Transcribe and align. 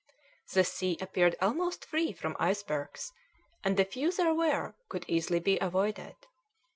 The 0.53 0.63
sea 0.63 0.97
appeared 0.99 1.35
almost 1.43 1.85
free 1.85 2.11
from 2.11 2.35
icebergs, 2.39 3.11
and 3.63 3.77
the 3.77 3.85
few 3.85 4.11
there 4.11 4.33
were 4.33 4.73
could 4.89 5.05
easily 5.07 5.39
be 5.39 5.59
avoided. 5.59 6.15